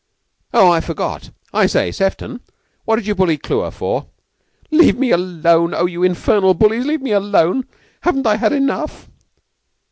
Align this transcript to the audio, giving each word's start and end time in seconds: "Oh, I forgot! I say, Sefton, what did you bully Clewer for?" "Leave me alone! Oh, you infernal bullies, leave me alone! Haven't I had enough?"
"Oh, 0.51 0.71
I 0.71 0.81
forgot! 0.81 1.29
I 1.53 1.67
say, 1.67 1.91
Sefton, 1.91 2.39
what 2.85 2.95
did 2.95 3.05
you 3.05 3.13
bully 3.13 3.37
Clewer 3.37 3.69
for?" 3.69 4.07
"Leave 4.71 4.97
me 4.97 5.11
alone! 5.11 5.75
Oh, 5.75 5.85
you 5.85 6.01
infernal 6.01 6.55
bullies, 6.55 6.87
leave 6.87 7.03
me 7.03 7.11
alone! 7.11 7.67
Haven't 8.01 8.25
I 8.25 8.37
had 8.37 8.51
enough?" 8.51 9.07